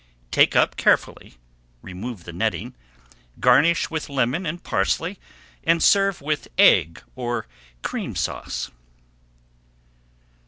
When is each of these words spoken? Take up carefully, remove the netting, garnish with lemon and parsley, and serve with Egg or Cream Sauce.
Take 0.31 0.55
up 0.55 0.77
carefully, 0.77 1.35
remove 1.83 2.23
the 2.23 2.33
netting, 2.33 2.73
garnish 3.39 3.91
with 3.91 4.09
lemon 4.09 4.47
and 4.47 4.63
parsley, 4.63 5.19
and 5.63 5.83
serve 5.83 6.21
with 6.21 6.47
Egg 6.57 7.03
or 7.15 7.45
Cream 7.83 8.15
Sauce. 8.15 8.71